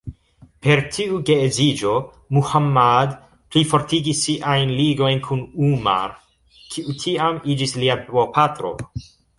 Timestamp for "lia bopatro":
7.85-8.77